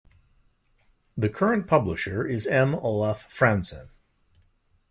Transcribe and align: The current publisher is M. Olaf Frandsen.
The 1.15 1.29
current 1.29 1.67
publisher 1.67 2.25
is 2.25 2.47
M. 2.47 2.73
Olaf 2.73 3.29
Frandsen. 3.31 3.91